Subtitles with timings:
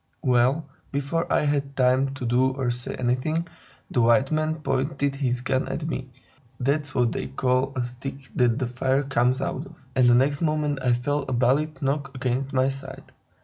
[0.23, 3.47] Well, before I had time to do or say anything,
[3.91, 6.09] the white man pointed his gun at me
[6.59, 10.41] (that's what they call the stick that the fire comes out of), and the next
[10.41, 13.11] moment I felt a bullet knock against my side.